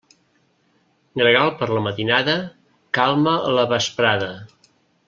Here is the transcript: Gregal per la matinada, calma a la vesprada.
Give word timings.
Gregal 1.21 1.53
per 1.59 1.69
la 1.73 1.83
matinada, 1.89 2.35
calma 3.01 3.39
a 3.53 3.57
la 3.61 3.71
vesprada. 3.77 4.37